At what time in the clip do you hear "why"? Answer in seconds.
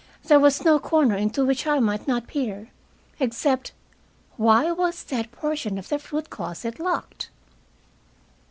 4.35-4.71